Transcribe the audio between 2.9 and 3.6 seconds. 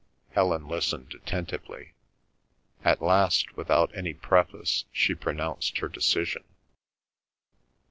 last,